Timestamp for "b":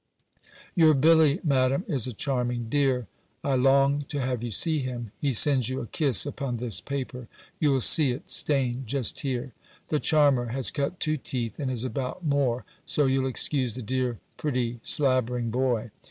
0.17-0.49